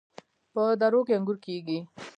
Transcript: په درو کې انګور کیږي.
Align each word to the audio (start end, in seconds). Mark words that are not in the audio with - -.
په 0.53 0.63
درو 0.79 1.01
کې 1.07 1.13
انګور 1.17 1.37
کیږي. 1.45 1.79